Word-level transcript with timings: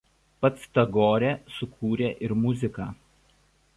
Pats 0.43 0.63
Tagorė 0.77 1.29
sukūrė 1.57 2.09
ir 2.29 2.37
muziką. 2.47 2.89